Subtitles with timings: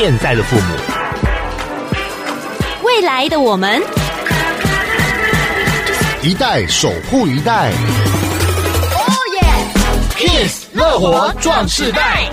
[0.00, 0.76] 现在的父母，
[2.84, 3.82] 未来的我们，
[6.22, 7.72] 一代守护一代。
[8.94, 9.42] 哦耶
[10.16, 12.30] ！Kiss 乐活壮世代。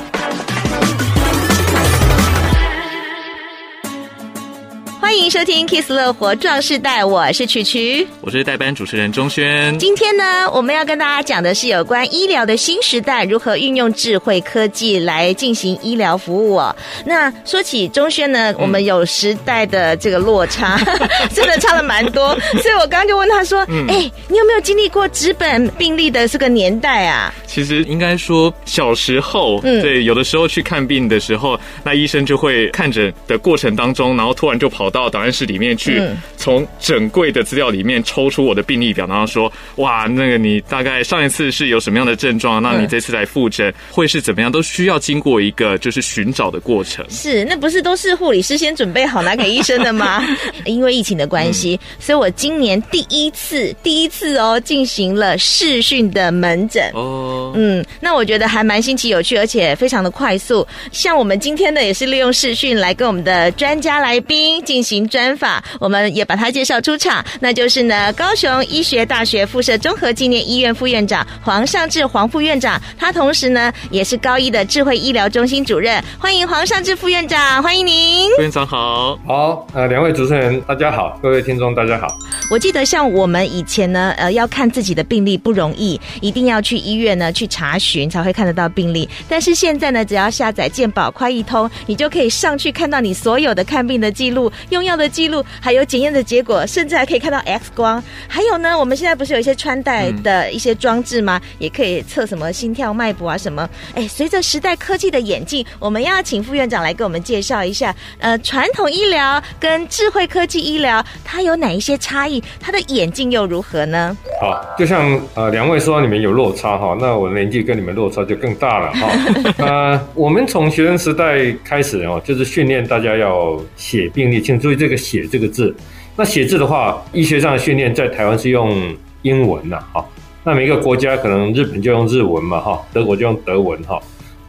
[5.35, 9.77] 收听《Kiss 乐活壮世代》，我是曲曲，我是代班主持人钟轩。
[9.77, 16.73] 今天呢，我们要跟大家讲的是有关医疗的新时代，如何运用智慧科技来进行医疗服务哦。
[17.05, 22.29] 那说起钟轩呢，我们有时代的这个落差，嗯、 真的差了蛮多。
[22.61, 35.09] 所以我刚刚就问他说：“哎、嗯欸，你有没有经历过纸本病历的这个年代啊？”其实应该说，小时候，嗯、对，有的时候去看病的时候，那医生就会看诊的过程当中，然后突然就跑到。
[35.15, 36.01] 档案室里面去，
[36.37, 42.61] 从整柜的资料里面抽出我的病历表，然后说：“哇，那个你大概上一次是有什么样的症状？
[42.61, 44.51] 那你这次来复诊会是怎么样？
[44.51, 47.03] 都需要经过一个就是寻找的过程。
[47.09, 50.23] 是，那不是都是护理师先准备好拿给医生的吗？
[50.65, 56.91] 因为疫情的关系，所以我今年第一次，第一次哦，进行了视讯的门诊。
[56.93, 60.65] 哦，嗯，那我觉得还蛮新奇有趣，而且非常的快速。
[60.91, 65.07] 像我们今天呢，也是利用视讯来跟我们的专家来宾进行。
[65.15, 76.03] 专访，我们也把他介绍出场，那就是呢，高雄医学大学附设综合纪念医院副院长黄尚志黄副院长，他同时呢也是高医的智慧医疗中心主任。
[76.19, 78.29] 欢迎黄尚志副院长，欢迎您。
[78.35, 82.07] 副院长好，好，呃，两位主持人大家好，各位听众大家好。
[82.51, 89.07] 我记得像我们以前呢，呃，要看自己的病历不容易，一定要去医院呢去查询才会看得到病历。
[89.29, 98.03] 但是现在呢，只要下载健保快易通，你就可以上去看到你所有的看病的记录，用药的记录，还有检验的结果，甚至还可以看到 X 光。
[98.27, 101.39] 还有呢，我们现在不是有一些穿戴的一些装置吗？
[101.43, 103.67] 嗯、也可以测什么心跳、脉搏啊什么。
[103.93, 112.43] 哎，随着时代科技的演进，我们要请副院长来给我们介绍一下，呃，传统医疗跟智慧科技医疗它有哪一些差异？
[112.59, 114.15] 它的演进又如何呢？
[114.41, 119.09] 好，就像呃两位说你们有落差哈，那我年纪跟你们落差就更大了哈。
[119.65, 125.75] 呃，我们从学生时代开始哦，就是训练大家要写病历，请注意这个“写”这个字。
[126.15, 128.73] 那写字的话，医学上的训练在台湾是用
[129.21, 130.05] 英文呐，哈。
[130.43, 133.99] 那每个国家可能日本就用日文嘛，哈，德国就用德文哈。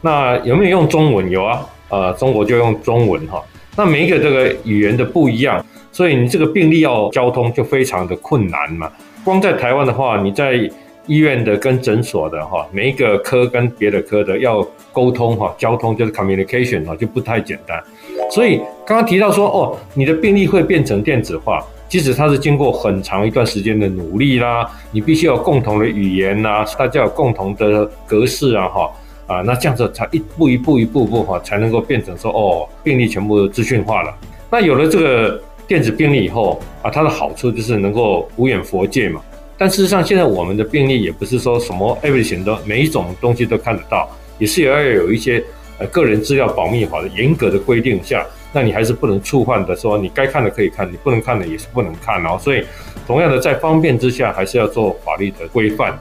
[0.00, 1.28] 那有没有用中文？
[1.30, 3.42] 有啊，呃，中国就用中文哈。
[3.76, 5.64] 那每一个这个语言的不一样。
[5.92, 8.92] 所以你这个病例要交通就非常的困难嘛。
[9.24, 10.70] 光在台湾的话，你在
[11.06, 17.82] 医院的跟诊所的哈，每一个科跟别的科的要沟通哈，交通就是 communication 哈，就不太简单。
[18.30, 24.68] 所以刚刚提到说哦，你的病历会变成电子化，即使它是经过很长一段时间的努力啦。
[24.90, 28.90] 你必须有共同的语言呐，大家有共同的格式啊哈
[29.26, 34.14] 啊，那这样子才一步一步一步步哈，才能够变成说哦，病历全部资讯化了。
[34.50, 35.42] 那有了这个。
[35.68, 39.20] 电子病历以后啊，它的好处就是能够无远佛界嘛。
[39.58, 44.08] 但事实上，现在我们的病例也不是说什么 everything 都每一种东西都看得到，
[44.38, 45.42] 也是要有一些
[45.78, 49.74] 呃个人资料保密法的严格的规定下，那你还是不能触犯的。
[49.74, 52.38] 说你该看的可以看，你不能看的也是不能看哦。
[52.38, 52.62] 所以，
[53.06, 55.98] 同样的在方便之下，还是要做法律的规范。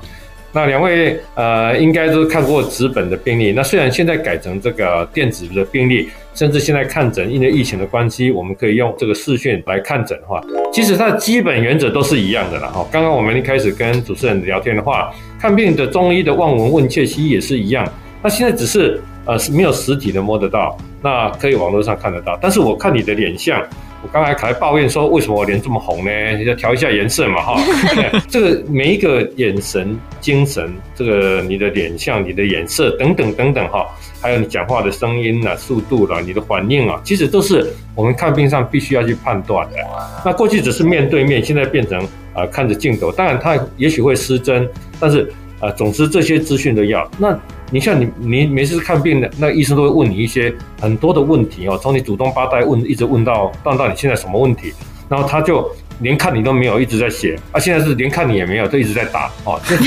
[0.55, 3.51] 那两位呃，应该都看过纸本的病历。
[3.51, 12.87] 那虽然现在改成这个电子的病历，甚至现在看诊，因为疫情的关系，我们可以用这个视讯来看诊的话，其实它的基本原则都是一样的了哈。
[12.89, 17.85] 刚刚我们一开始跟主持人聊天的话，看病的中医的望闻问切其实也是一样。
[18.23, 22.35] 那现在只是呃是没有实体的摸得到，那可以网络上看得到。
[22.41, 23.61] 但是我看你的脸相。
[24.03, 26.11] 我刚才还抱怨说，为什么我脸这么红呢？
[26.43, 27.59] 要调一下颜色嘛，哈。
[28.29, 33.87] 这个每一个眼神、精神，这个你的脸相、你的眼色等等等等，哈，
[34.21, 39.77] 还有你讲话的声音啊、速度啦、你的反应啊，其实都是我们看病上必须要去判断的。
[40.23, 41.99] 那过去只是面对面，现在变成
[42.35, 45.33] 啊、呃、看着镜头，当然它也许会失真，但是
[45.65, 47.37] 啊、总之这些资讯都要那。
[47.71, 54.71] 你像你，你每次看病的那医生都会问你一些很多的问题哦，从你主动八代问，一直问到问到你现在什么问题，
[55.09, 55.67] 然后他就
[55.99, 59.85] 连看你都没有，一直在写啊，现在是连看你也没有，都一直在打哦，就从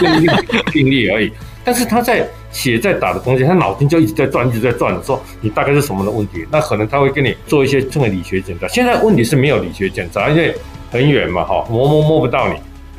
[0.00, 1.30] 病历病历而已。
[1.64, 8.66] 但是他在写在打的东西，他脑筋就一直在转，一直在转，说你大概是什么的问题，那可能他会给你做一些这个理学检查。
[8.66, 10.52] 现在问题是没有理学检查，因为
[10.90, 12.54] 很远嘛，哈，摸摸摸不到你，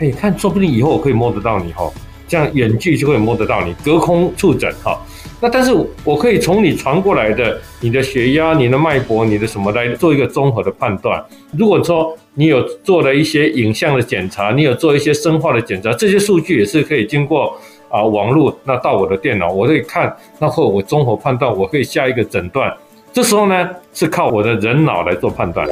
[0.08, 1.92] 哎，看说不定以后我可以摸得到你，哈。
[2.32, 4.98] 这样远距就会摸得到你，隔空触诊哈。
[5.42, 5.74] 那但是
[6.06, 11.22] 我可以从你传过来的你的血压、你的脉搏、你的什么来做一个综合的判断。
[11.58, 17.54] 如果说你有做了一些影像的检查，你有做一些生化的检查，这些数据也是可以经过
[17.90, 22.74] 啊网络那到我的电脑，我可以看，那后我综合判断，我可以下一个诊断
[23.12, 25.68] 这时候呢，是靠我的人脑来做判断，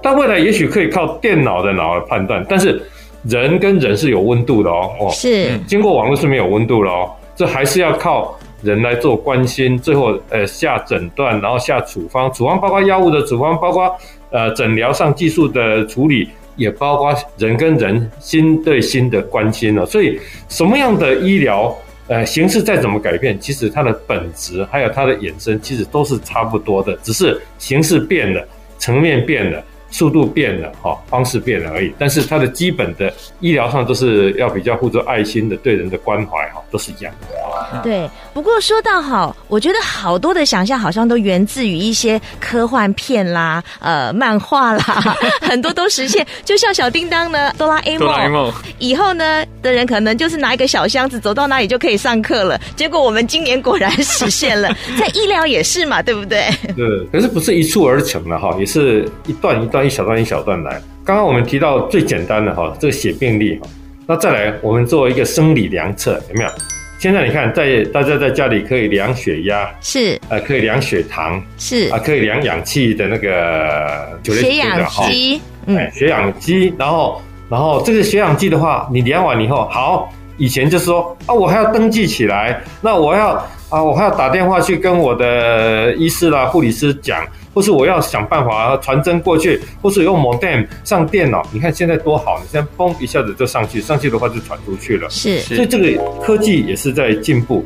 [0.00, 2.46] 但未来也许可以靠电脑的脑来判断。
[2.48, 2.80] 但是
[3.28, 13.94] 人跟人是有温度的哦，哦，是经过网络是没有温度的哦，这还是要靠人来做关心，最后呃下诊断，然后下处方，处方包括药物的处方，包括
[14.30, 19.84] 呃诊疗上技术的处理，也包括人跟人心对心的关心了。
[19.86, 21.76] 所以什么样的医疗？
[22.08, 28.46] 呃，形式再怎么改变，其实它的本质还有它的衍生，其实都是差不多的，只是形式变了，
[28.78, 29.60] 层面变了。
[29.96, 33.10] 速度变了哈，方式变了而已，但是它的基本的
[33.40, 37.45] 医疗上都是要比较付出爱心的，对人的关怀哈，都是一样的。
[37.82, 44.82] 对，不过说到好，我觉得好多的想象好像都源自于一些科幻片啦，呃，漫画啦，
[45.42, 46.26] 很多都实现。
[46.44, 52.60] 就像小叮当呢，哆啦 A 梦，哆啦 A 梦以后呢的人可能就是拿一个小箱子走到哪里就可以上课了。
[52.76, 56.48] 结果我们今年果然实现了， 在医疗也是嘛，对不对？
[56.76, 59.86] 对，可是不是一蹴而成的哈，也是一段一段。
[59.86, 60.82] 一小段一小段来。
[61.04, 63.68] 刚刚我们提到最简单的哈，这个写病历哈，
[64.06, 66.50] 那再来我们做一个生理量测，有没有？
[66.98, 76.74] 现在你看，在大家在家里可以量血压，是，呃，可以量血糖，是啊，可以量氧气的那个血氧机，嗯，血氧机。
[76.78, 77.20] 然后，
[77.50, 83.32] 然后这个血氧机的话，你量完以后，好，以前就是说啊，我还要登记起来，那我要
[83.68, 87.22] 啊，我还要打电话去跟我的医师啦、护理师讲。
[87.56, 91.42] 或是我要想办法传真过去，或是用 modem 上电脑。
[91.50, 95.08] 你看现在多好，你现在嘣一下子就上去，上去的话就传出去了。
[95.08, 97.64] 是，所以这个科技也是在进步。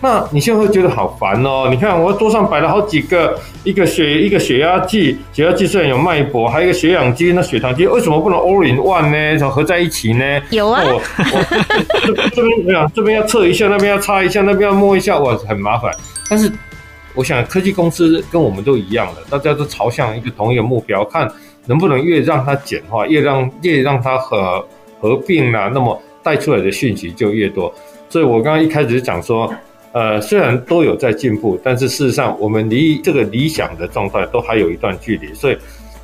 [0.00, 1.66] 那你现在会觉得好烦哦？
[1.68, 9.36] 你看我桌上摆了好几个，一个血一个血压计，血压计虽然有脉搏，还有一个血氧机，那血糖机为什么不能 all in one 呢？
[9.36, 10.40] 怎么合在一起呢？
[10.50, 11.02] 有啊，我
[12.00, 15.92] 这这边没有，这边要测一下，那边要擦一下，那边要摸一下，哇，很麻烦。
[16.30, 16.48] 但是。
[17.14, 21.30] 我想科技公司跟我们都一样的，大家都朝向一个同一个目标，看
[21.66, 24.66] 能不能越让它简化，越让越让它合
[25.00, 27.72] 合并啊，那么带出来的讯息就越多。
[28.08, 29.52] 所以我刚刚一开始讲说，
[29.92, 35.58] 呃，虽然都有在进步，但是事实上我们离这个理想的状态都还有一段距离，所以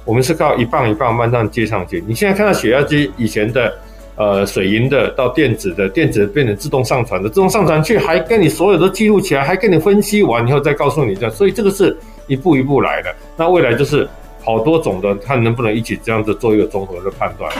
[0.04, 2.02] 我们是靠一棒一棒慢慢接上去。
[2.06, 3.72] 你现在看到血压机以前的。
[4.18, 13.14] 呃，水银的到电子的，电子变成自动上传的，自动上传去还跟你所有都记录起来，还跟你分析完以后再告诉你这样，所以这个是一步一步来的。
[13.36, 14.08] 那未来就是。
[14.42, 17.52] 好多种的，看能不能一起这样子做一个综合的判断。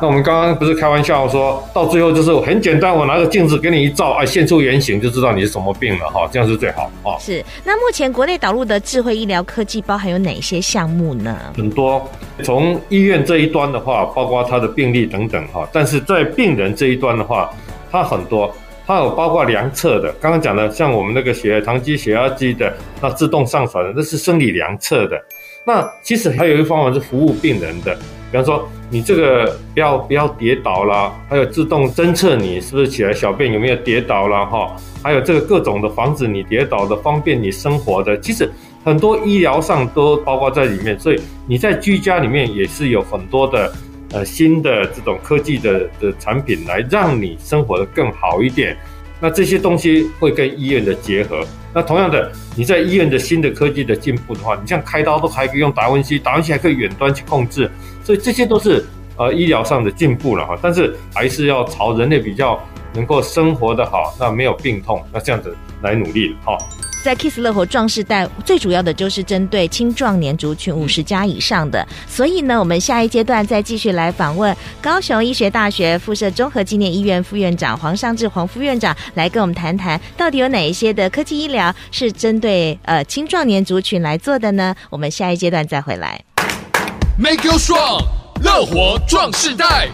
[0.00, 7.18] 那我们刚刚不是开玩笑说，到最后就是很简单，我拿个镜子给你一照，哎，现出原形就知道你是什么病了哈，这样是最好啊。
[7.18, 7.44] 是。
[7.64, 11.36] 那目前国内导入的智慧医疗科技包含有哪些项目呢？
[11.56, 12.08] 很多，
[12.42, 17.50] 从医院这一端的话，包括他的病例等等哈，但是在病人这一端的话，
[17.90, 18.54] 它很多，
[18.86, 25.20] 它有包括量测的，刚刚讲的像我们那个血糖机、血压机的，那自动上传的，那是生理量测的。
[25.68, 27.92] 那其实还有一个方法是服务病人的，
[28.30, 34.44] 比方说你这个不要不要跌倒啦，还有自动侦测你是不是起来小便有没有跌倒啦。
[34.44, 38.48] 哈，还有这个各种的防止你跌倒的，方便你生活的，其实
[38.84, 43.72] 很多医疗上都包括在里面，所以你在居家里面也是有很多的
[44.12, 48.76] 呃新的这种科技的的产品来让你生活得更好一点。
[49.20, 51.44] 那这些东西会跟医院的结合。
[51.76, 57.70] 那同样的，你在医院的新的科技的进步的话，你像开刀都还可以用达文西，达文西还可以远端去控制，
[58.02, 58.82] 所以这些都是
[59.18, 60.58] 呃医疗上的进步了哈。
[60.62, 62.58] 但是还是要朝人类比较
[62.94, 66.56] 能够生活的好，那没有病痛，那这样子来努力哈。
[67.06, 84.74] 在 Kiss 乐活壮世代，最主要的就是针对青壮年族群五十加以上的，所以呢，我们下一阶段再继续来访问高雄医学大学附设综合纪念医院副院长黄尚志黄副院长，来跟我们谈谈到底有哪一些的科技医疗是针对呃青壮年族群来做的呢？
[84.90, 86.20] 我们下一阶段再回来。
[87.16, 88.04] Make you strong，
[88.42, 89.88] 乐活壮世代。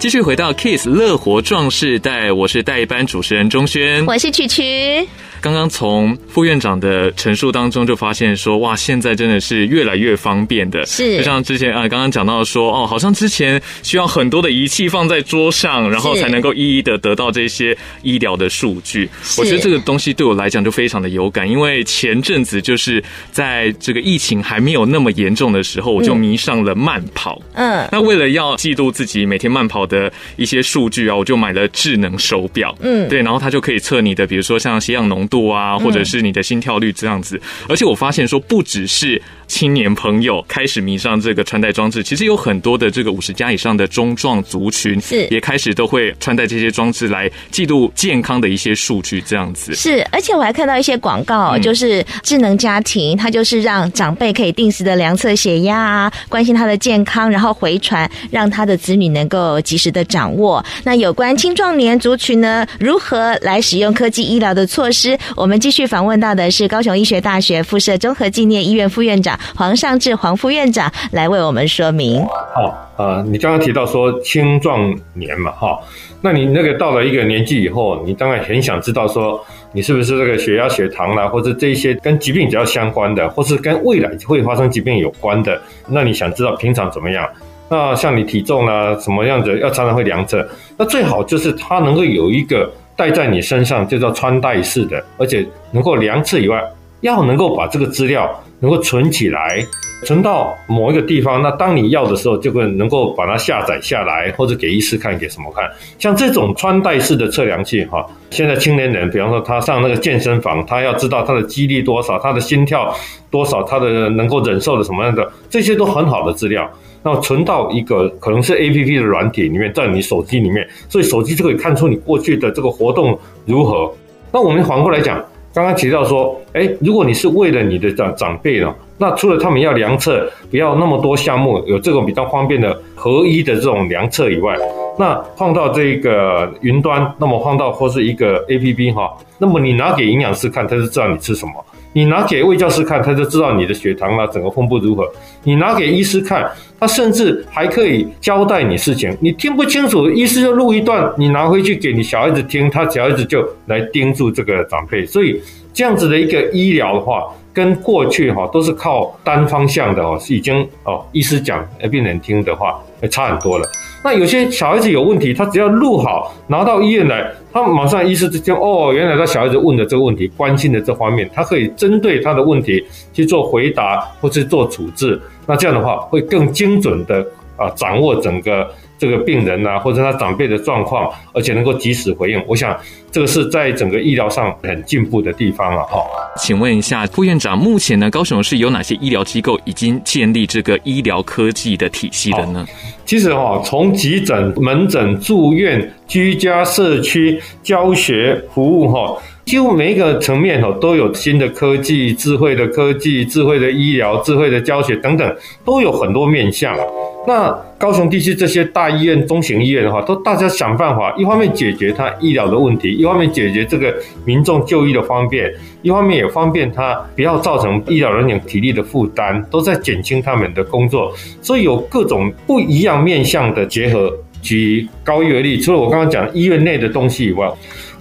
[0.00, 5.06] 继续回到 Kiss 乐活壮士带，我是代班主持人钟轩，我是曲曲。
[5.40, 10.84] 刚刚从副院长的陈述当中就发现说，哇，现在真的是越来越方便的。
[10.84, 19.08] 是，就像之前啊，刚刚讲到说，哦，好像之前需要很多的仪器放在桌上，然后才能够一一的得到这些医疗的数据。
[19.38, 27.40] 我觉得这个东西对我来讲就非常的有感，因为前阵子就是在这个疫情还没有那么严重的时候，我就迷上了慢跑。
[27.54, 32.76] 嗯，那为了要记录自己每天慢跑的一些数据啊，我就买了智能手表。
[32.80, 35.26] 嗯，对，然后它就可以测你的，比如说像血氧浓。
[35.30, 37.36] 度啊，或者是你的心跳率这样子。
[37.36, 49.74] 嗯、而且我发现说，不只是青年朋友开始迷上这个穿戴装置，其实有很多的这个五十加以上的中壮族群是也开始都会穿戴这些装置来记录健康的一些数据，这样子。
[49.74, 60.64] 是，而且我还看到一些广告，就是智能家庭，它就是让长辈可以定时的量测血压啊，关心他的健康，然后回传，让他的子女能够及时的掌握。
[60.84, 65.18] 那有关青壮年族群呢，如何来使用科技医疗的措施？
[65.34, 72.24] 我们继续访问到的是高雄医学大学附设综合纪念医院副院长黄尚志黄副院长来为我们说明。
[72.54, 75.78] 好，呃，你刚刚提到说青壮年嘛，哈，
[76.20, 87.28] 那你那个到了一个年纪以后，你当然很想知道说，你是不是这个血压、血糖啦，或者这一些跟疾病比较相关的，或是跟未来会发生疾病有关的，那你想知道平常怎么样？
[87.68, 90.44] 那像你体重啊，什么样子要常常会量测，
[90.76, 96.60] 那最好就是它能够有一个戴在你身上，就叫穿戴式的，而且能够量测以外，
[97.02, 98.28] 要能够把这个资料
[98.60, 99.66] 能够存起来，
[100.04, 101.42] 存到某一个地方。
[101.42, 105.68] 那当你要的时候，就会能够把它下载下来，或者给医师看，给什么看。
[105.98, 112.94] 像这种穿戴式的测量器，哈，现在青年人，比方说他上那个健身房，他要知道他的肌力多少，他的心跳
[113.30, 116.70] 多少，他的能够忍受的什么样的，这些都很好的资料。
[117.02, 123.90] 那存到一个可能是 A P P 的软体里面，在你手机里面，所以手机就可以看出你过去的这个活动如何。
[124.30, 134.56] 那我们反过来讲，刚刚提到说，哎，如果你是为了你的长长辈呢，那除了他们要量测，不要那么多项目，有这种比较方便的合一的这种量测以外，
[134.96, 141.52] 那放到这个云端，那么放到或是一个 A P P 哈，那么你拿给营养师看，他就知道你吃什么。
[141.92, 145.10] 你拿给卫教师看，他就知道你的血糖啊，整个分布如何。
[145.42, 149.16] 你拿给医师看，他甚至还可以交代你事情。
[149.20, 155.04] 你听不清楚，医师就录一段，你拿回去给你小孩子听，他小孩子就来盯住这个长辈。
[155.04, 155.42] 所以
[155.72, 162.80] 这样子的一个医疗的话，跟过去哈都是靠单方向的哦，是已经哦，医师讲，病人听的话，
[163.10, 163.66] 差很多了。
[164.02, 175.20] 那有些小孩子有问题，他只要录好，拿到医院来，他马上医师之间哦，原来他小孩子问的这个问题，关心的这方面，他可以针对他的问题去做回答或是做处置。
[175.46, 177.26] 那这样的话，会更精准的
[177.56, 178.68] 啊掌握整个。
[179.00, 182.78] 这个病人啊，或者他长辈的状况，而且能够及时回应，我想
[183.10, 186.04] 这个是在整个医疗上很进步的地方了哈。
[186.36, 192.66] 请问一下副院长，目前呢，高雄市有哪些医疗机构已经建立这个医疗科技的体系了呢？
[193.06, 199.16] 其实哈，从急诊、门诊、住院、居家、社区、教学服务哈。
[199.50, 206.78] 几乎每一个层面哦，都有新的科技、智慧的科技、智慧的医疗、智慧的教学等等，都有很多面向。
[207.26, 213.92] 那高雄地区这些大医院、中型医院的话，都大家想办法，一方面解决它医疗的问题，一方面解决这个
[214.24, 215.52] 民众就医的方便，
[215.82, 221.12] 一方面也方便他不要造成医疗人员体力的负担，都在减轻他们的工作。
[221.42, 224.16] 所以有各种不一样面向的结合。
[224.42, 227.46] 举高医为例，除了我刚刚讲医院内的东西以外，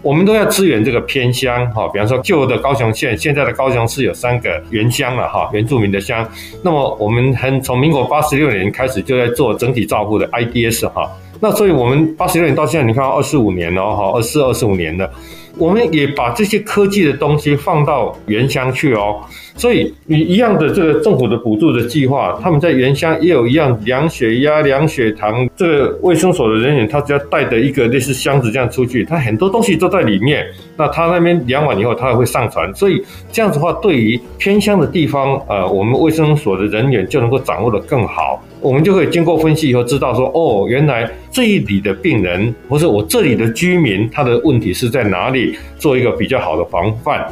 [0.02, 6.26] 我们都要支援这个偏乡哈，比方说旧的高雄县，现在的高雄市有三个原乡了哈，原住民的乡。
[6.64, 15.10] 那么我们很从民国八十六年开始就在做整体照顾的 IDS 哈，那所以我们八十六年到现在，你看二十五年了哈，二四二十五年了。
[15.60, 19.20] 我们也把这些科技的东西放到原乡去哦，
[19.56, 25.48] 所以你一样的这个政府的补助的计划，他们在原乡也有一样量血压、量血糖。
[25.58, 30.48] 这个卫生所的人员他只要带着一个类似箱子这样出去，他很多东西都在里面。
[30.78, 32.74] 那他那边量完以后，他还会上传。
[32.74, 38.42] 所以这样子的话，对于偏乡的地方，呃，我们卫生所的人员就能够掌握得更好。
[38.62, 47.26] 我们就会经过分析以后知道说，哦，原来这一里的病人或是我这里的居民，他的问题是在哪里，做一个比较好的防范。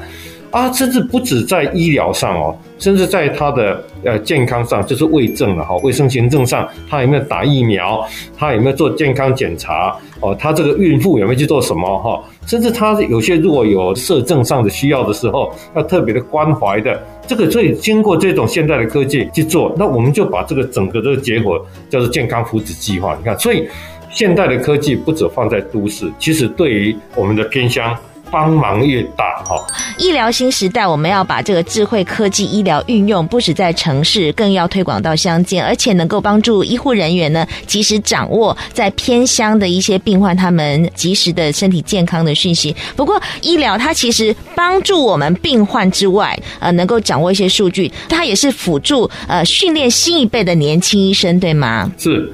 [0.50, 8.04] 啊，甚至不止在医疗上哦，甚至在他的呃健康上，就是卫政了哈，卫生行政上，他有没有打疫苗，
[8.38, 12.24] 他有没有做健康检查哦，他这个孕妇有没有去做什么哈？
[12.46, 23.16] 甚至他有些如果有社政上的需要的时候，要特别的关怀的，这个所以经过这种现代的科技去做，那我们就把这个整个这个结果叫做健康福祉计划。
[23.18, 23.68] 你看，所以
[24.10, 27.94] 现代的科技不止放在都市，其实对于我们的偏乡。
[28.32, 29.56] 帮忙越大哈！
[29.98, 42.76] 医疗新时代，我们要把这个智慧科技医疗运用，不止在城市，更要推广到乡间，而且能够帮助医护人员呢，及时掌握在偏乡的一些病患他们及时的身体健康的讯息。
[42.96, 51.92] 不过，医疗它其实帮助我们病患之外，呃，能够掌握一些数据，它也是辅助呃训练新一辈的年轻医生，对吗？
[51.98, 52.34] 是。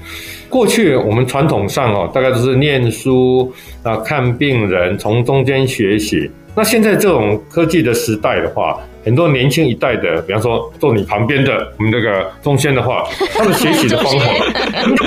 [0.54, 6.30] 过去我们传统上哦，大概都是念书啊，看病人，从中间学习。
[6.56, 14.26] 那现在这种科技的时代的话，很多年轻一代的，比方说坐你旁边的我们这个中间的话， 他的学习的方法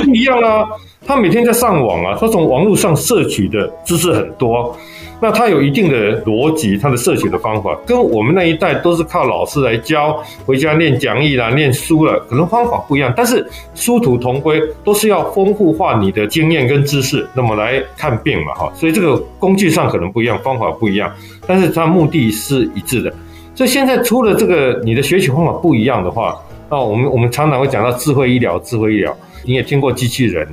[0.03, 0.69] 不一样啦。
[1.07, 4.77] 他每天在上网啊，他从网络上摄取的知识很多。
[5.21, 21.11] 那他有一定的逻辑，他的摄取的方法跟我们那一代都是靠老师来教，回家念讲义啦、念书了，可能方法不一样，但是殊途同归，都是要丰富化你的经验跟知识，那么来看病嘛，哈，所以这个工具上可能不一样，方法不一样，
[21.47, 23.13] 但是它目的是一致的。
[23.55, 26.39] 所以现在出了这个你的学习方法不一样的话，
[26.71, 30.47] 那我们我们常常会讲到智慧医疗，智慧医疗，你也听过机器人。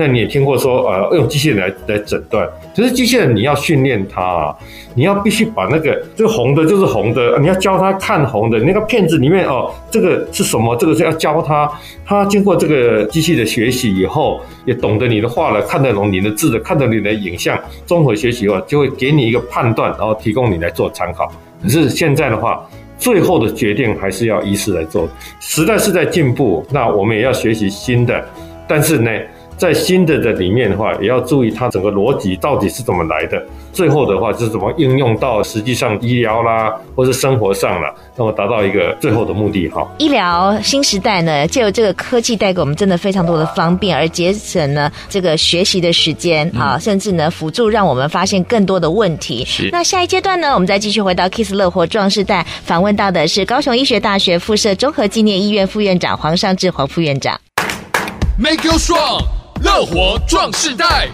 [0.00, 4.56] 那你也听过说，呃，用机器人来来诊断，可是机器人你要训练它啊，
[4.94, 10.74] 你要必须把那个这个红的就是红的，你要教它看红的那个片子里面哦，这个是什么？
[10.76, 11.70] 这个是要教它，
[12.06, 21.30] 它经过这个机器的学习以后，也懂得你的话了，看得懂你的字的，看得你的影像，综合学习的话，就会给你一个判断，然后提供你来做参考。
[21.62, 22.66] 可是现在的话，
[22.96, 25.06] 最后的决定还是要医师来做。
[25.40, 28.24] 时代是在进步，那我们也要学习新的，
[28.66, 29.10] 但是呢，
[29.60, 33.44] 在新的的里面的话，也要注意它整个逻辑到底是怎么来的。
[33.74, 39.86] 最后的话，就是怎么应用到实际上医疗啦，或是生活上了，那么达到一个最后的目的哈。
[39.98, 49.44] 医疗新时代呢，就有这个科技带给我们真的非常多的方便，而节省呢这个学习的时间啊，甚至呢辅助让我们发现更多的问题。
[49.44, 49.68] 是。
[49.70, 57.38] 那下一阶段呢，我们再继续回到 Kiss 乐活壮士代，访问到的是高雄医学大学附设综合纪念医院副院长黄尚志黄副院长。
[58.38, 59.39] Make you strong.
[59.62, 61.08] 乐活壮世代。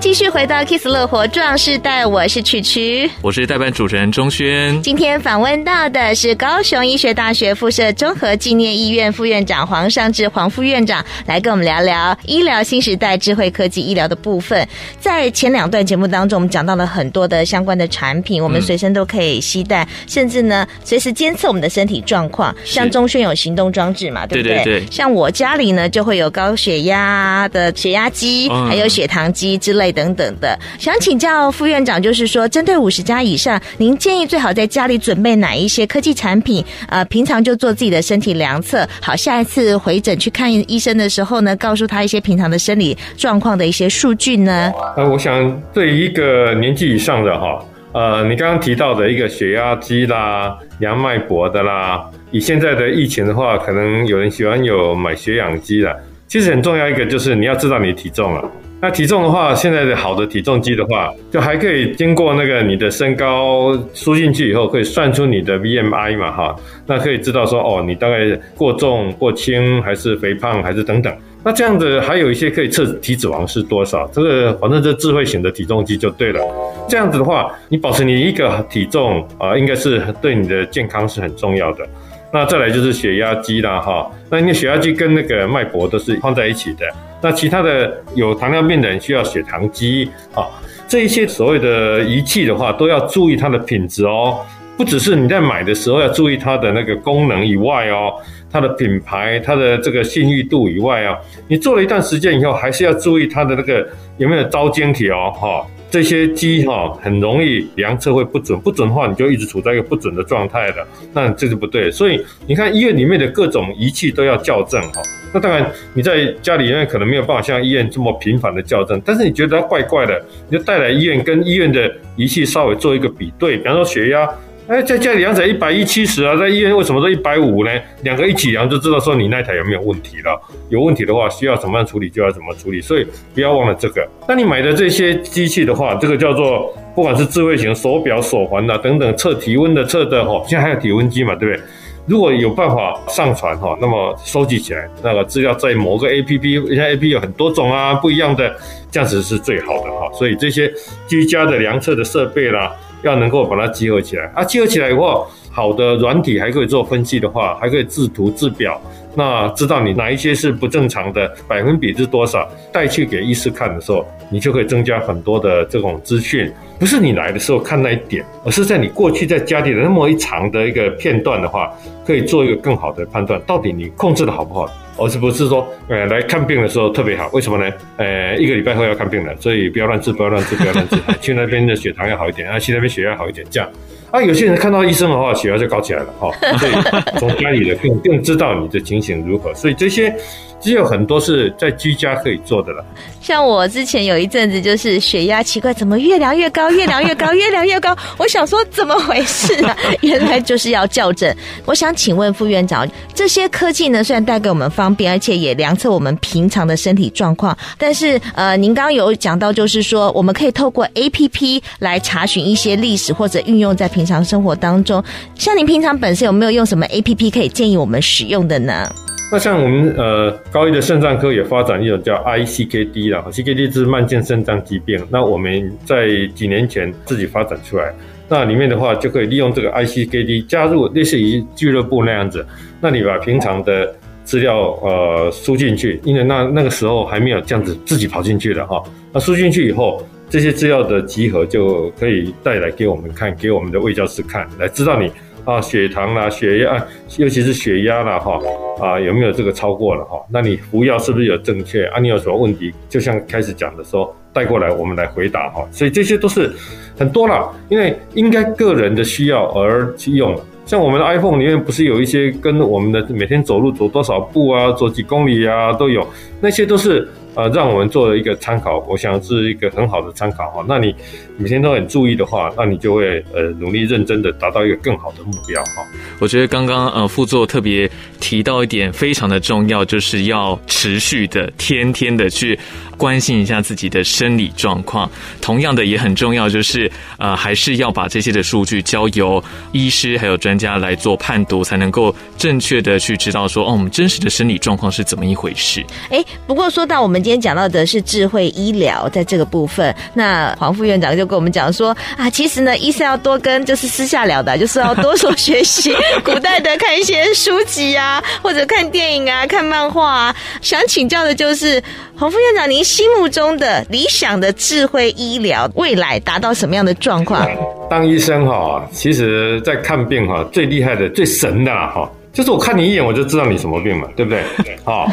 [0.00, 4.80] 继续回到 Kiss 乐活壮世代，我是曲曲，我是代班主持人钟轩。
[4.80, 14.66] 今天访问到的是高雄医学大学附设综合纪念医院副院长黄尚志黄副院长，来跟我们聊聊医疗新时代智慧科技医疗的部分。
[15.00, 22.54] 在前两段节目当中，我们讲到了很多的相关的产品，我们随身都可以携带，嗯、甚至呢随时监测我们的身体状况。
[22.64, 24.58] 像钟轩有行动装置嘛，对不对？
[24.58, 24.90] 对对对。
[24.92, 29.97] 像我家里呢就会有高血压的血压机，嗯、还有血糖机之类的。
[29.98, 36.64] 等等的，想请教副院长，就是说，针对五十加以上，您建议最好在家里准备哪一些科技产品？
[36.88, 44.72] 呃，平常就做自己的身体量测，好，下一次回诊去看医生的时候呢，告诉他一些平常的生理状况的一些数据呢？
[44.96, 47.58] 呃，我想对一个年纪以上的哈，
[47.90, 55.92] 呃，你刚刚提到的一个血压机啦、量脉搏的啦，以现在的疫情的话，可能有人喜欢有买血氧机的。
[56.28, 58.44] 其实很重要一个就是你要知道你体重了。
[58.80, 71.12] 那体重的话，现在的好的体重机的话，就还可以经过那个你的身高输进去以后，可以算出你的 BMI 嘛，哈，那可以知道说哦，你大概过重、过轻，还是肥胖，还是等等。
[71.44, 76.40] 那这样子还有一些可以测体脂肪是多少，这个反正这智慧型的体重机就对了。
[76.88, 81.84] 这样子的话，你保持你一个体重啊，应该是对你的健康是很重要的。
[82.32, 86.86] 那再来就是血压机啦，哈，那你血压机跟那个脉搏都是放在一起的。
[87.20, 90.46] 那其他的有糖尿病的人需要血糖机啊，
[90.86, 94.38] 这一些所谓的仪器的话，都要注意它的品质哦。
[94.76, 98.14] 不只是你在买的时候要注意它的那个功能以外哦，
[98.48, 103.84] 它的品牌、它的这个信誉度以外啊，你做了一段时间以后，还是要注意它的那个
[104.18, 105.66] 有没有遭晶体哦，哈。
[105.90, 111.90] 这些机哈很容易量测会不准，不准的话你就一直处在一个不准的状态的，那这是不对。
[111.90, 115.00] 所以你看医院里面的各种仪器都要校正哈。
[115.32, 124.28] 那当然你在家里面可能没有办法像医院这么频繁的校正，但是你觉得它怪怪的，你就带来医院跟医院的仪器稍微做一个比对，比方说血压。
[124.68, 127.70] 哎，在家里量起来一百一七十啊，在医院为什么都一百五呢？
[128.02, 130.38] 两个一起量就知道说你那台有没有问题了。
[130.68, 132.78] 有问题的话，需要怎么样处理就要怎么处理。
[132.78, 134.06] 所以不要忘了这个。
[134.28, 141.64] 那你买的这些机器的话，这个叫做不管是智慧型手表、手环啊等等测体温的测的哈，现在还有体温机嘛，对不对？
[142.04, 148.54] 如果有办法上传哈，那么收集起来那个资料在某个 APP，现在 APP 有很多种啊，不一样的，
[148.90, 150.12] 这样子是最好的哈。
[150.12, 150.70] 所以这些
[151.06, 152.70] 居家的量测的设备啦。
[153.02, 154.30] 要能够把它集合起来。
[154.34, 155.26] 啊，集合起来以后，
[155.58, 158.80] 好的软体还可以做分析的话，还可以制图制表，
[159.16, 166.48] 那知道你哪一些是不正常的，百分比是多少，带去给医师看的时候，你就可以增加很多的这种资讯。
[166.78, 171.74] 不是你来的时候看那一点，而是在你过去在家里的那么一长的一个片段的话，
[172.06, 174.70] 可以做一个更好的判断，到底你控制的好不好。
[175.00, 177.28] 而是不是说，呃，来看病的时候特别好？
[177.32, 177.72] 为什么呢？
[177.98, 180.96] 呃，一个礼拜后要看病了，所以不要乱吃，不要乱吃，不要乱吃。
[181.20, 183.68] 去那边的血糖要好一点，啊，去那边血压好一点，这样。
[184.10, 186.30] 啊，有些人看到医生的话，血压就高起来了，哈。
[186.58, 186.72] 所以
[187.18, 189.52] 从家里的更更知道你的情形如何。
[189.54, 190.14] 所以这些
[190.60, 192.84] 只有很多是在居家可以做的了。
[193.20, 197.96] 像我之前有一阵子就是血压奇怪，怎么越量越高，越量越高，越量越高。
[198.16, 199.76] 我想说怎么回事啊？
[200.00, 201.34] 原来就是要校正。
[201.66, 215.02] 我想请问副院长，这些科技呢，虽然带给我们方便，而且也量测我们平常的身体状况，但是呃，您刚刚有讲到，就是说我们可以透过 APP 来查询一些历史，或者运用在平常生活当中。
[215.34, 218.90] 像您平常本身有没有用什么 APP 可以建议我们使用的呢？
[219.30, 224.98] 那像我们呃高一的肾脏科也发展一种叫 iCKD 啦，CKD 是慢性肾脏疾病。
[225.10, 227.92] 那我们在几年前自己发展出来，
[228.26, 232.46] 那里面的话就可以利用这个 iCKD 加入类似于俱乐部那样子，
[232.80, 238.82] 那你把平常的资料呃输进去，因为那那个时候还没有这样子自己跑进去的哈。
[239.12, 245.12] 那输进去以后，这些资料的集合就可以带来给我们看，给我们的卫教师看，来知道你。
[245.48, 248.38] 啊，血糖啦，血压，尤其是血压啦，哈，
[248.78, 250.22] 啊，有没有这个超过了哈？
[250.30, 251.86] 那你服药是不是有正确？
[251.86, 252.70] 啊，你有什么问题？
[252.86, 255.66] 就像开始讲的时候，带过来我们来回答哈。
[255.72, 256.52] 所以这些都是
[256.98, 260.38] 很多了，因为应该个人的需要而去用。
[260.66, 266.06] 像我们的 iPhone 里面不是有一些跟我们的每天走路走多少步啊，走几公里啊都有，
[266.42, 267.08] 那些都是。
[267.34, 270.64] 呃，让我们做了一个参考，我想是一个很好的参考哈。
[270.66, 270.94] 那你
[271.36, 275.86] 每天都很注意的话，那你就会呃努力认真的达到一个更好的目标哈。
[276.18, 277.88] 我觉得刚刚呃副座特别
[278.18, 282.58] 提到一点非常的重要，就是要持续的、天天的去
[282.98, 285.08] 关心一下自己的生理状况。
[285.40, 295.86] 同样的也很重要，就是呃还是要把这些的数据交由医师还有专家来做判读，才能够正确的去知道说哦，我们真实的生理状况是怎么一回事。
[296.10, 297.22] 哎，不过说到我们。
[297.28, 310.36] 今天讲到的是智慧医疗，在这个部分，那黄副院长就跟我们讲说啊，其实呢，医生要多跟就是私下聊的，就是要多所学习 古代的，看一些书籍啊，或者看电影啊，看漫画啊。
[310.62, 311.82] 想请教的就是
[312.16, 317.46] 黄副院长，您心目中的理想的智慧医疗未来达到什么样的状况？
[317.90, 324.42] 当医生哈，其实在看病哈，最厉害的、最神的哈，就是我看你一眼，我就知道你什么病嘛，对不对？
[324.84, 325.06] 好。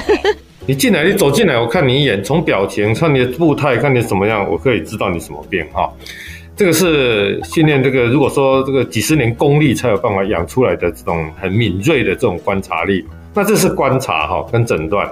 [0.65, 5.91] 你进来，你走进来，我看你一眼，从表情看你的步态，看你怎么样，我可以知道你什么病哈。
[6.55, 15.05] 这个是训练这个，如果说这个几十年功力才有办法养出来的这种很敏锐的这种观察力，那这是观察哈跟诊断。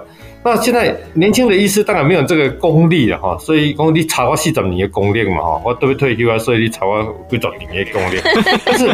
[0.46, 8.20] 那现在年轻的医师当然没有这个功力了哈，所以功力查我四十年的功力嘛哈，我都要退休啊，所以你查我几十年的功力。
[8.66, 8.94] 但是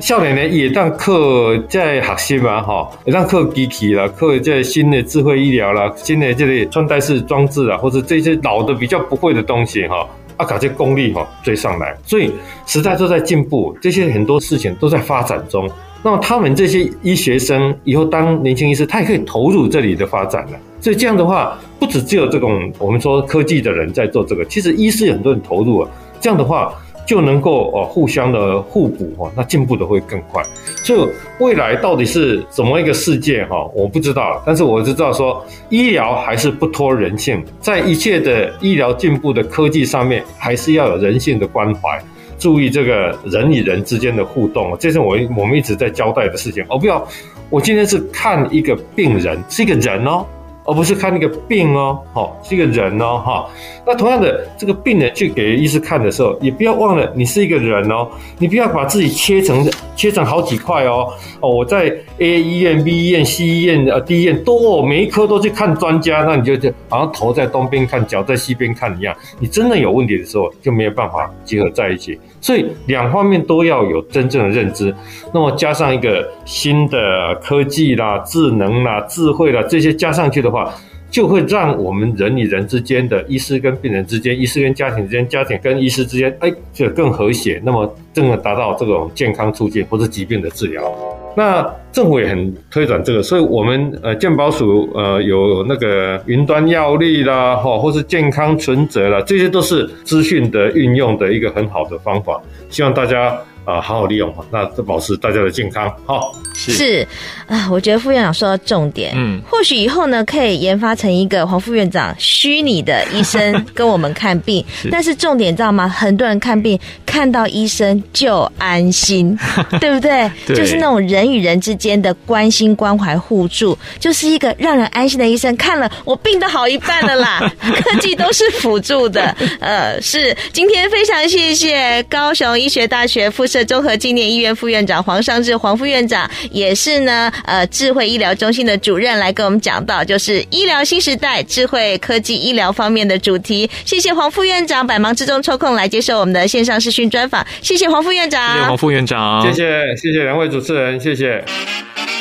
[0.00, 10.04] 少年呢也当课在学习嘛哈，也当课机器啦，课这新的智慧医疗啦，新的这类穿戴式装置啊，或者这些老的比较不会的东西哈，
[10.36, 12.32] 啊，搞这功力哈追上来，所以
[12.66, 15.70] 时代都在进步，这些很多事情都在发展中。
[16.02, 20.58] 那么他们这些医学生以后当年轻医师，他也可以投入这里的发展了。
[20.80, 25.90] 所以这样的话，不止只有这种我们说科技的人在做这个，其实医师有很多人投入啊。
[26.20, 26.74] 这样的话
[27.06, 30.42] 就能够哦互相的互补哈，那进步的会更快。
[30.82, 34.42] 所以未来到底是怎么一个世界哈，我不知道。
[34.44, 41.98] 但是我知道说，医疗还是不脱人性，在一切的医疗进步的科技上面，还是要有人性的关怀。
[42.38, 46.64] 注意这个人与人之间的互动，这是我我们一直在交代的事情。
[46.68, 47.04] 哦，不要，
[47.50, 50.24] 我今天是看一个病人，是一个人哦。
[50.68, 53.48] 而不是看那个病哦，好，是一个人哦，哈。
[53.86, 58.06] 那同样的，这个病人去给医师看的时候，也不要忘了你是一个人哦，
[58.38, 61.08] 你不要把自己切成切成好几块哦。
[61.40, 69.16] 哦，我在 A 医院、B 医院、C 医院、呃 D 医院都每一科都去看专家，那你就就好像头在东边看，脚在西边看一样。
[69.38, 72.20] 你真的有问题的时候，就没有办法结合在一起。
[72.40, 74.94] 所以两方面都要有真正的认知。
[75.32, 80.72] 那么加上一个新的科技啦、智能啦、智慧啦这些加上去的话。
[81.10, 87.60] 就会让我们人与人之间的医师跟病人之间、医师跟家庭之间、家庭跟医师之间，哎，就更和谐。
[87.64, 90.92] 那么，真的达到这种健康促进或者疾病的治疗。
[91.36, 102.40] 那政府也很推展这个，所以我们呃健保署呃有那个云端药历啦，哈，或是健康存折啦，这些都是资讯的运用的一个很好的方法。
[102.68, 103.38] 希望大家。
[103.68, 107.08] 啊，好好利用哈，那这保持大家的健康，好是是
[107.46, 115.86] 啊，我觉得副院长说到重点，嗯，或许以后呢，可以研发成一个黄副院长虚拟的医生 跟我们看病，是但是重点知道吗？
[115.86, 119.38] 很多人看病看到医生就安心，
[119.78, 120.30] 对不对？
[120.46, 125.54] 对，就是那种人与人之间的关心、关怀、互助，就是一个让人安心的医生。
[125.58, 130.34] 看了我病都好一半了啦， 科技都是辅助的，呃，是。
[130.54, 133.57] 今天非常谢谢高雄医学大学附设。
[133.58, 143.68] 社综合纪念医院副院长黄尚志黄副院长，也是呢呃智慧医疗中心的主任，来跟我们讲到就是医疗新时代智慧科技医疗方面的主题。
[143.84, 151.44] 谢谢黄副院长百忙之中抽空来接受我们的线上视讯专访，谢谢黄副院长，谢谢黄副院长，谢谢谢谢两位主持人，谢谢。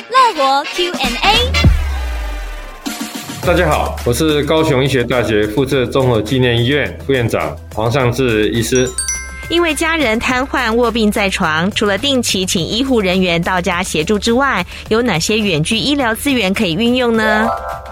[0.10, 0.98] 乐活 Q&A。
[3.46, 8.90] 大家好，我是高雄医学大学附设综合纪念医院副院长黄尚志医师。
[9.50, 17.48] 因为家人瘫痪卧病在床，除了定期请医护人员到家协助之外，有哪些远距医疗资源可以运用呢？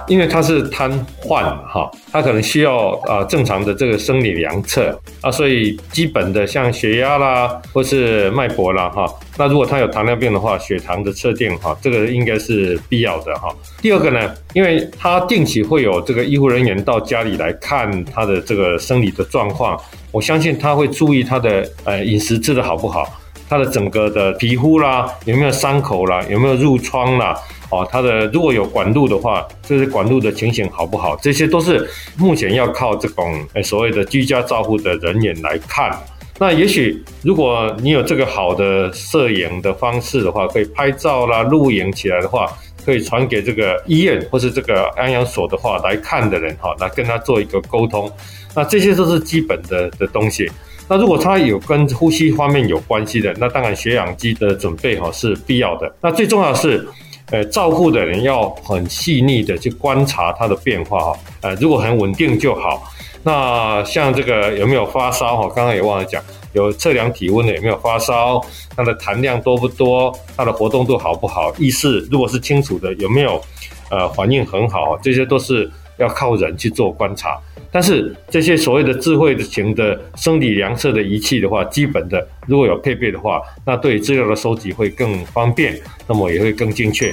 [0.08, 0.92] 因为他是瘫
[1.22, 9.06] 痪哈，他可能需要啊正常的这个生理量测啊，所以基本的像血压啦，或是脉搏啦哈，
[9.38, 13.50] 那如果他有糖尿病的话，血糖的测定哈，这个应该是必要的哈。
[13.82, 19.80] 第二个呢，因为他定期会有这个医护人员到家里来看他的这个生理的状况。
[20.12, 23.06] 我相信他会注意他的呃饮食吃得好不好，
[23.48, 27.38] 他的整个的皮肤啦有没有伤口啦，有没有褥疮啦，
[27.70, 35.96] 哦，他的如果有管路的话，这些管路的情形好不好，这些都是目前要靠这种所谓的居家照护的人员来看。
[36.38, 42.52] 那也许如果你有这个好的摄影的方式的话，可以拍照啦、录影起来的话，
[42.84, 48.12] 可以传给这个医院或是这个安养所的话来看的人哈，来跟他做一个沟通。
[48.54, 50.52] 那这些都是基本的的东西。
[50.88, 55.94] 那如果他有跟呼吸方面有关系的，那当然血氧机的准备哈是必要的。
[56.02, 56.88] 那最重要是，
[57.32, 61.20] 呃，照护的人要很细腻的去观察他的变化哈。
[61.42, 62.92] 呃，如果很稳定就好。
[63.28, 65.52] 那像这个有没有发烧哈？
[65.56, 66.22] 刚刚也忘了讲，
[66.54, 68.40] 有测量体温的有没有发烧？
[68.78, 70.16] 他的痰量多不多？
[70.38, 71.52] 他的活动度好不好？
[71.58, 73.42] 意识如果是清楚的，有没有
[73.90, 74.96] 呃反应很好？
[75.02, 77.38] 这些都是要靠人去做观察。
[77.72, 85.78] 但是这些所谓的智慧型的生理量测的仪器的话，基本的如果有配备的话，那对资料的收集会更方便，
[86.08, 87.12] 那么也会更精确。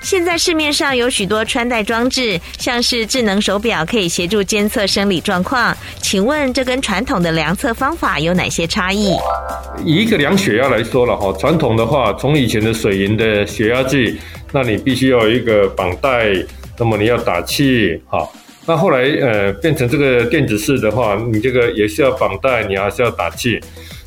[0.00, 5.76] 现在市面上有许多穿戴装置，像是智能手表，可以协助监测生理状况。
[6.00, 9.14] 请问这跟传统的量测方法有哪些差异？
[9.84, 14.18] 以一个量血压来说了哈，传统的话，从以前的水银的血压计，
[14.50, 16.34] 那你必须要有一个绑带，
[16.78, 18.28] 那么你要打气哈。
[18.64, 23.60] 那后来，呃，变成这个电子式的话，你这个也是要绑带，你还是要打气。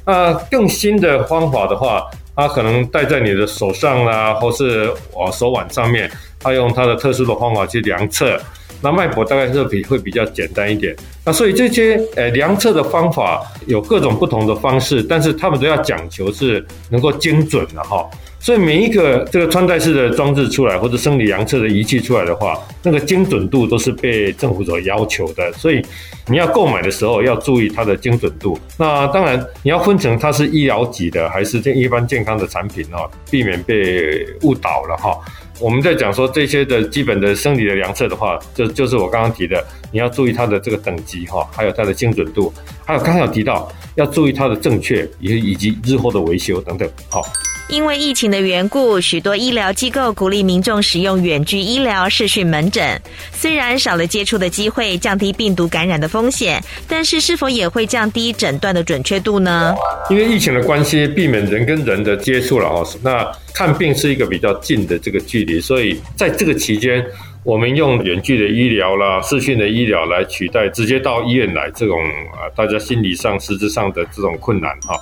[0.05, 8.39] 那更新的方法的话，它可能戴在你的手上啦，或是哦手腕上面，它用它的特殊的方法去量测。
[8.81, 10.95] 那脉搏大概是比会比较简单一点。
[11.25, 18.07] 那所以这些呃量测的方法有各种不同的方式，但是他们都要讲求是能够精准的哈。
[18.45, 25.51] 所以每一个这个穿戴式的装置出来，或者生理量测的仪器出来的话，那个精准度都是被政府所要求的。
[25.53, 25.83] 所以
[26.27, 28.55] 你要购买的时候要注意它的精准度。
[28.77, 35.17] 那当然你要分成它是医疗级的还是这一般健康的产品哦，避免被误导了哈。
[35.59, 42.53] 我们在讲说这些的基本的生理的量测的话，就就是我刚刚提的，你要注意它的这个等级哈，还有它的精准度，
[42.85, 47.23] 还有刚刚有提到要注意它的正确，以以及日后的维修等等，好。
[47.67, 53.01] 因为疫情的缘故，许多医疗机构鼓励民众使用远距医疗视讯门诊。
[53.31, 59.73] 虽然少了接触的机会，降低病毒感染的风险，但是是否也会降低诊断的准确度呢？
[60.11, 62.87] 因为疫情的关系，避免人跟人的接触了哦。
[63.01, 67.03] 那看病是一个比较近的这个距离，所以在这个期间，
[67.43, 71.99] 我们用远距的医疗啦、视讯的医疗来取代直接到医院来这种
[72.31, 74.95] 啊，大家心理上、实质上的这种困难哈。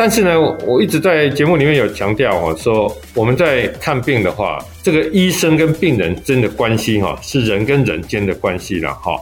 [0.00, 9.12] 但是呢，我一直在节目里面有强调哦，说我们在看病的话，这个医生跟病人之间的关系哈，是人跟人间的关系了哈。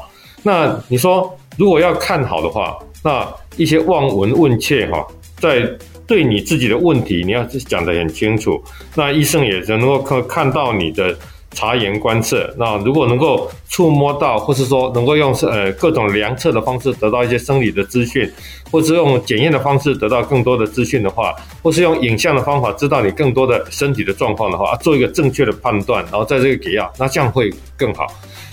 [0.41, 5.05] 那你说，如果要看好的话，那一些望闻问切哈，
[5.41, 5.69] 在
[6.07, 8.63] 对你自己的问题，你要讲得很清楚，
[8.95, 11.13] 那医生也能够看看到你的。
[11.59, 18.31] 察言观色，那如果能够触摸到，或是说能够用呃各种量测的方式得到一些生理的资讯，
[18.71, 28.07] 或是用检验的方式得到更多的资讯的话，或是用影像的方法知道你更多的身体的状况的话，做一个正确的判断，然后在这个给药，那这样会更好。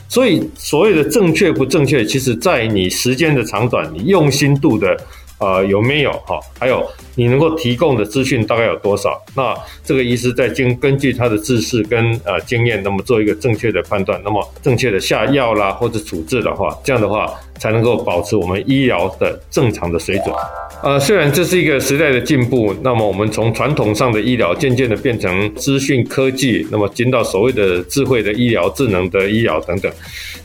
[0.10, 4.98] 所以所谓的正确不正确，其实在你时间的长短，你用心度的。
[5.38, 6.39] 呃，有没有哈？
[6.58, 6.82] 还有
[7.15, 9.21] 你能够提供的资讯大概有多少？
[9.36, 20.36] 那这个医师在经根据他的知识跟呃经验，那么做一个正确的判断，那么正确的下药啦或者处置的话，这样的话才能够保持我们医疗的正常的水准。
[20.84, 29.91] 呃，虽然这是一个时代的进步，那么我们从传统上的医疗渐渐的变成资讯科技，那么进到所谓的智慧的医疗、智能的医疗等等。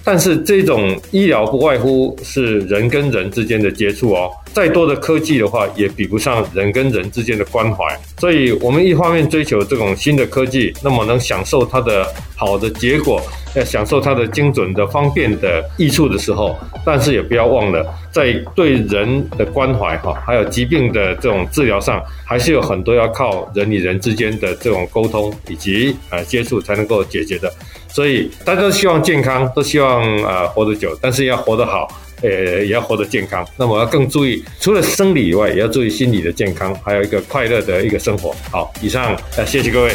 [0.02, 7.84] 但是这种医疗不外乎是人跟人之间的接触哦，再多的科技的话，也比不上人人跟人之间的关怀。
[8.18, 13.20] 所以，我们一方面追求这种新的科技，那么能享受它的好的结果。
[13.56, 27.52] 要享受它的精准的、方便的益处的时候，但是也不要忘了，在对人的关怀哈，还有疾病的这种治疗上，还是有很多要靠人与人之间的这种沟通以及呃接触才能够解决的。
[27.88, 31.88] 所以大家都希望健康，都希望呃活得久，但是要活得好，
[32.22, 33.46] 呃也要活得健康。
[33.56, 38.34] 那么要更注意，除了生理以外，也要注意心理的健康，还有一个快乐的一个生活。
[38.50, 39.92] 好，以上，呃，谢谢各位。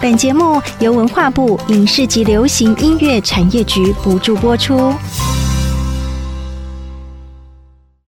[0.00, 4.94] 本节目由文化部影视及流行音乐产业局补助播出。